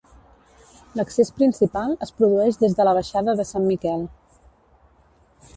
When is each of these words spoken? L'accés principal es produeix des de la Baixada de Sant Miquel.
L'accés 0.99 1.31
principal 1.41 1.93
es 2.07 2.13
produeix 2.21 2.59
des 2.63 2.75
de 2.79 2.89
la 2.89 2.97
Baixada 3.01 3.39
de 3.41 3.49
Sant 3.51 3.69
Miquel. 3.73 4.11